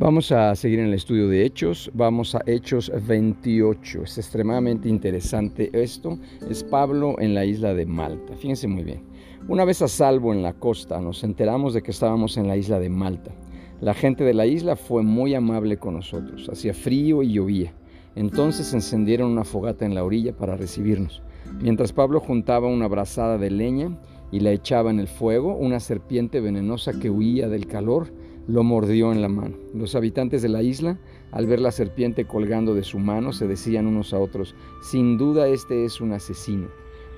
[0.00, 4.04] Vamos a seguir en el estudio de Hechos, vamos a Hechos 28.
[4.04, 6.20] Es extremadamente interesante esto.
[6.48, 8.36] Es Pablo en la isla de Malta.
[8.36, 9.02] Fíjense muy bien.
[9.48, 12.78] Una vez a salvo en la costa, nos enteramos de que estábamos en la isla
[12.78, 13.32] de Malta.
[13.80, 16.48] La gente de la isla fue muy amable con nosotros.
[16.48, 17.72] Hacía frío y llovía.
[18.14, 21.22] Entonces encendieron una fogata en la orilla para recibirnos.
[21.60, 23.98] Mientras Pablo juntaba una brazada de leña
[24.30, 28.12] y la echaba en el fuego, una serpiente venenosa que huía del calor
[28.48, 29.56] lo mordió en la mano.
[29.74, 30.98] Los habitantes de la isla,
[31.30, 35.46] al ver la serpiente colgando de su mano, se decían unos a otros, sin duda
[35.48, 36.68] este es un asesino.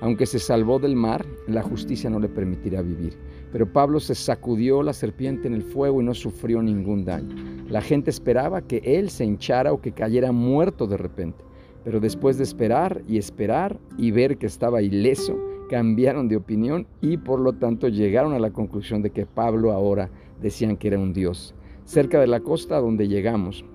[0.01, 3.17] Aunque se salvó del mar, la justicia no le permitirá vivir.
[3.51, 7.35] Pero Pablo se sacudió la serpiente en el fuego y no sufrió ningún daño.
[7.69, 11.45] La gente esperaba que él se hinchara o que cayera muerto de repente.
[11.83, 17.15] Pero después de esperar y esperar y ver que estaba ileso, cambiaron de opinión y
[17.15, 20.09] por lo tanto llegaron a la conclusión de que Pablo ahora
[20.41, 21.53] decían que era un dios.
[21.85, 23.65] Cerca de la costa donde llegamos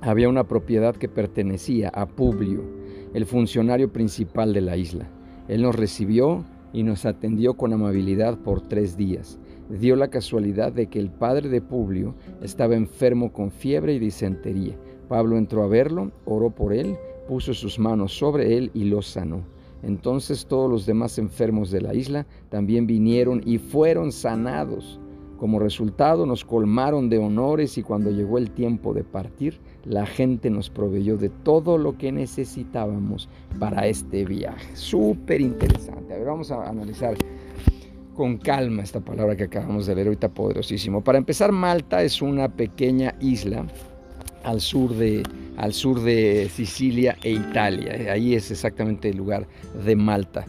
[0.00, 2.62] había una propiedad que pertenecía a Publio,
[3.14, 5.08] el funcionario principal de la isla.
[5.48, 9.38] Él nos recibió y nos atendió con amabilidad por tres días.
[9.70, 14.76] Dio la casualidad de que el padre de Publio estaba enfermo con fiebre y disentería.
[15.08, 19.44] Pablo entró a verlo, oró por él, puso sus manos sobre él y lo sanó.
[19.82, 25.00] Entonces todos los demás enfermos de la isla también vinieron y fueron sanados.
[25.38, 30.48] Como resultado nos colmaron de honores y cuando llegó el tiempo de partir, la gente
[30.48, 33.28] nos proveyó de todo lo que necesitábamos
[33.58, 34.74] para este viaje.
[34.74, 36.14] Súper interesante.
[36.14, 37.16] A ver, vamos a analizar
[38.14, 41.04] con calma esta palabra que acabamos de leer ahorita poderosísimo.
[41.04, 43.66] Para empezar, Malta es una pequeña isla
[44.42, 45.22] al sur de,
[45.58, 48.12] al sur de Sicilia e Italia.
[48.12, 49.46] Ahí es exactamente el lugar
[49.84, 50.46] de Malta.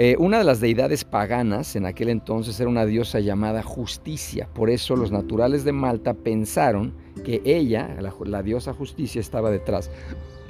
[0.00, 4.48] Eh, una de las deidades paganas en aquel entonces era una diosa llamada Justicia.
[4.54, 9.90] Por eso los naturales de Malta pensaron que ella, la, diosa Justicia, estaba detrás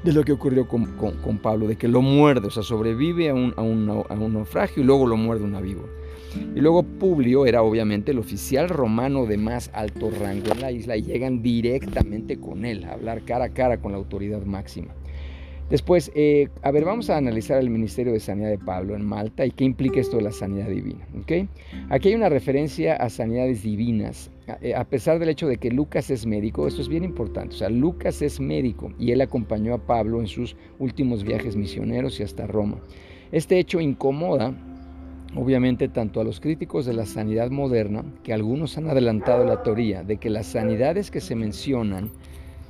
[0.04, 3.54] de lo que ocurrió con, Pablo, de que lo muerde, o sea, sobrevive a un,
[3.56, 5.88] a un, naufragio y luego lo muerde una víbora.
[6.54, 10.94] Y luego Publio era obviamente el oficial romano de más alto rango en la isla
[10.98, 14.92] y llegan directamente con él a hablar cara a cara con la autoridad máxima.
[15.70, 19.44] Después, eh, a ver, vamos a analizar el ministerio de sanidad de Pablo en Malta
[19.44, 21.06] y qué implica esto de la sanidad divina.
[21.20, 21.46] ¿okay?
[21.90, 24.30] Aquí hay una referencia a sanidades divinas,
[24.62, 27.54] eh, a, pesar del hecho de que Lucas es médico, esto es bien importante.
[27.54, 32.18] O sea, Lucas es médico y él acompañó a Pablo en sus últimos viajes misioneros
[32.18, 32.80] y hasta Roma.
[33.30, 34.54] Este hecho incomoda
[35.36, 40.02] obviamente tanto a los críticos de la sanidad moderna, que algunos han adelantado la teoría
[40.02, 42.10] de que las sanidades que se mencionan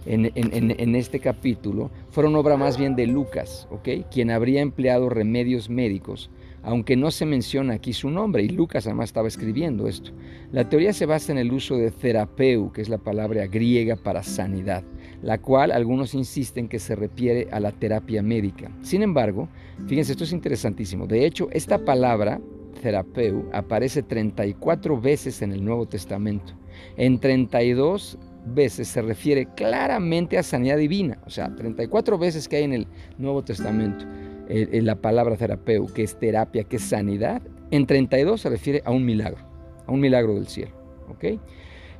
[0.08, 3.88] en, este capítulo fueron obra más bien de Lucas, ¿ok?
[4.10, 6.30] quien habría empleado remedios médicos,
[6.62, 10.12] aunque no se menciona aquí su nombre, y Lucas además estaba escribiendo esto.
[10.50, 14.22] La teoría se basa en el uso de terapeu, que es la palabra griega para
[14.22, 14.82] sanidad,
[15.22, 18.70] la cual algunos insisten que se refiere a la terapia médica.
[18.80, 19.48] Sin embargo,
[19.86, 21.06] fíjense, esto es interesantísimo.
[21.06, 22.40] De hecho, esta palabra
[22.80, 26.54] terapeu aparece 34 veces en el Nuevo Testamento.
[26.96, 32.64] En 32 veces se refiere claramente a sanidad divina, o sea, 34 veces que hay
[32.64, 32.86] en el
[33.18, 34.04] Nuevo Testamento
[34.48, 38.90] en la palabra terapeu, que es terapia, que es sanidad, en 32 se refiere a
[38.90, 39.44] un milagro,
[39.86, 40.72] a un milagro del cielo.
[41.10, 41.38] ¿ok?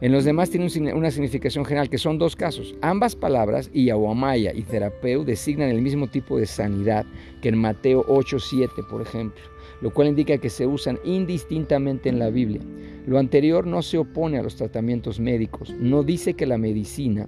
[0.00, 2.74] En los demás tiene una significación general, que son dos casos.
[2.80, 7.04] Ambas palabras, Iahuamaya y terapeu, designan el mismo tipo de sanidad
[7.42, 9.42] que en Mateo 8.7, por ejemplo
[9.80, 12.60] lo cual indica que se usan indistintamente en la Biblia.
[13.08, 17.26] Lo anterior no se opone a los tratamientos médicos, no dice que la medicina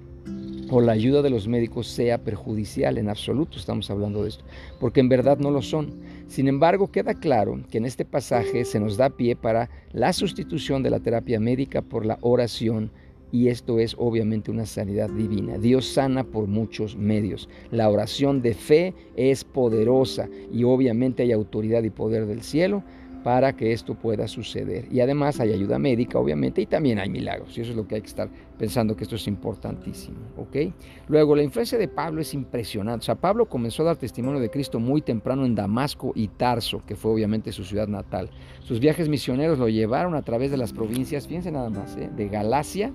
[0.68, 4.44] o la ayuda de los médicos sea perjudicial, en absoluto estamos hablando de esto,
[4.78, 5.94] porque en verdad no lo son.
[6.26, 10.82] Sin embargo, queda claro que en este pasaje se nos da pie para la sustitución
[10.82, 12.91] de la terapia médica por la oración
[13.32, 15.56] y esto es obviamente una sanidad divina.
[15.56, 17.48] Dios sana por muchos medios.
[17.70, 22.82] La oración de fe es poderosa y obviamente hay autoridad y poder del cielo
[23.22, 24.86] para que esto pueda suceder.
[24.91, 27.56] Y además hay ayuda médica, obviamente, y también hay milagros.
[27.56, 28.28] Y eso es lo que hay que estar
[28.59, 30.18] pensando que esto es importantísimo.
[30.36, 30.72] ¿ok?
[31.09, 33.04] Luego, la influencia de Pablo es impresionante.
[33.04, 36.83] O sea, Pablo comenzó a dar testimonio de Cristo muy temprano en Damasco y Tarso,
[36.86, 38.30] que fue obviamente su ciudad natal.
[38.60, 42.10] Sus viajes misioneros lo llevaron a través de las provincias, fíjense nada más, ¿eh?
[42.15, 42.92] de Galacia,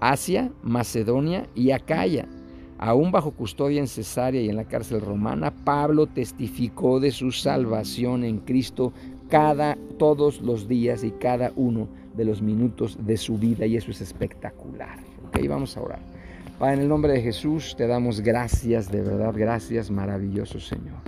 [0.00, 2.26] Asia, Macedonia y Acaya.
[2.82, 8.24] Aún bajo custodia en Cesarea y en la cárcel romana, Pablo testificó de su salvación
[8.24, 8.94] en Cristo
[9.30, 13.90] cada, todos los días y cada uno de los minutos de su vida y eso
[13.90, 14.98] es espectacular.
[15.28, 16.00] Ok, vamos a orar.
[16.58, 20.98] Padre, en el nombre de Jesús te damos gracias, de verdad, gracias, maravilloso Señor.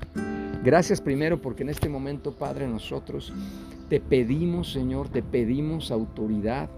[0.64, 3.32] Gracias primero porque en este momento, Padre, nosotros
[3.88, 6.70] te pedimos, Señor, te pedimos autoridad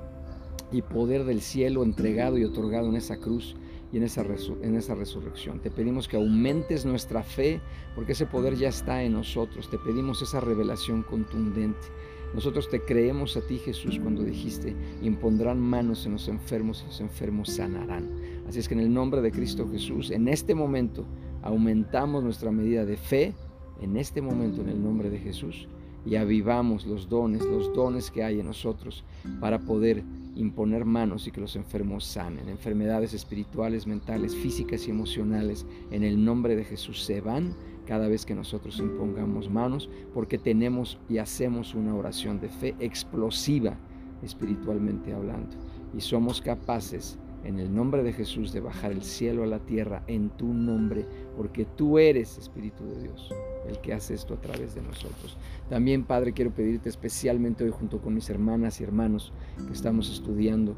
[0.75, 3.55] y poder del cielo entregado y otorgado en esa cruz
[3.93, 4.25] y en esa,
[4.63, 5.61] en esa resurrección.
[5.61, 7.61] Te pedimos que aumentes nuestra fe
[7.95, 9.71] porque ese poder ya está en nosotros.
[9.71, 11.87] Te pedimos esa revelación contundente.
[12.35, 17.01] Nosotros te creemos a ti, Jesús, cuando dijiste, impondrán manos en los enfermos y los
[17.01, 18.11] enfermos sanarán.
[18.49, 21.07] Así es que en el nombre de Cristo Jesús, en este momento,
[21.43, 23.33] aumentamos nuestra medida de fe,
[23.81, 25.69] en este momento, en el nombre de Jesús,
[26.07, 29.05] y avivamos los dones, los dones que hay en nosotros
[29.41, 30.03] para poder
[30.37, 32.49] imponer manos y que los enfermos sanen.
[32.49, 37.55] Enfermedades espirituales, mentales, físicas y emocionales en el nombre de Jesús se van
[37.87, 43.77] cada vez que nosotros impongamos manos porque tenemos y hacemos una oración de fe explosiva
[44.23, 45.55] espiritualmente hablando
[45.97, 50.03] y somos capaces en el nombre de Jesús de bajar el cielo a la tierra
[50.07, 51.07] en tu nombre,
[51.37, 53.31] porque tú eres Espíritu de Dios,
[53.69, 55.37] el que hace esto a través de nosotros.
[55.69, 59.33] También, Padre, quiero pedirte especialmente hoy junto con mis hermanas y hermanos
[59.67, 60.75] que estamos estudiando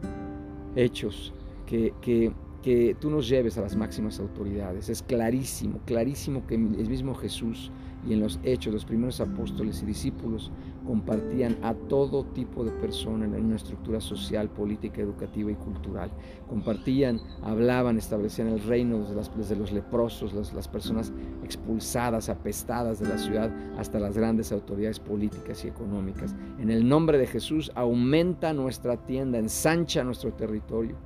[0.75, 1.33] hechos,
[1.67, 2.33] que, que
[2.67, 4.89] que tú nos lleves a las máximas autoridades.
[4.89, 7.71] Es clarísimo, clarísimo que el mismo Jesús
[8.05, 10.51] y en los hechos los primeros apóstoles y discípulos
[10.87, 16.11] compartían a todo tipo de personas en una estructura social, política, educativa y cultural.
[16.49, 19.05] Compartían, hablaban, establecían el reino
[19.37, 21.13] desde, los leprosos, las, las personas
[21.43, 26.35] expulsadas, apestadas de la ciudad, hasta las grandes autoridades políticas y económicas.
[26.59, 30.97] En el nombre de Jesús aumenta nuestra tienda, ensancha nuestro territorio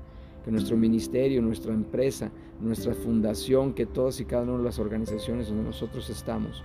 [0.45, 2.31] que nuestro ministerio, nuestra empresa,
[2.61, 6.65] nuestra fundación, que todas y cada una de las organizaciones donde nosotros estamos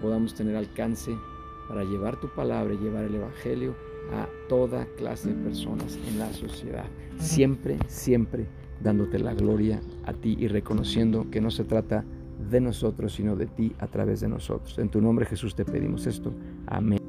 [0.00, 1.16] podamos tener alcance
[1.68, 3.74] para llevar tu palabra y llevar el Evangelio
[4.12, 6.86] a toda clase de personas en la sociedad.
[7.18, 8.46] Siempre, siempre
[8.80, 12.04] dándote la gloria a ti y reconociendo que no se trata
[12.50, 14.78] de nosotros, sino de ti a través de nosotros.
[14.78, 16.32] En tu nombre Jesús te pedimos esto.
[16.66, 17.07] Amén.